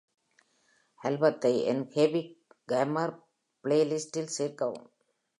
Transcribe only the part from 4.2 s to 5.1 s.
இல் சேர்க்கவும்.